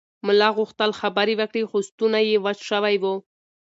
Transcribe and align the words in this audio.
ملا 0.27 0.49
غوښتل 0.57 0.91
خبرې 1.01 1.33
وکړي 1.37 1.63
خو 1.69 1.77
ستونی 1.89 2.23
یې 2.31 2.37
وچ 2.45 2.59
شوی 2.69 2.95
و. 3.01 3.05